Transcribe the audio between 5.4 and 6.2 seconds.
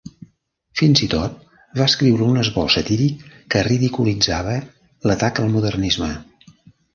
al modernisme.